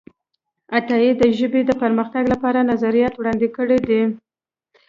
[0.77, 4.01] عطايي د ژبې د پرمختګ لپاره نظریات وړاندې کړي دي.